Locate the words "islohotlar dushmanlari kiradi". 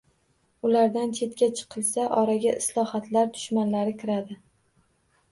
2.61-4.39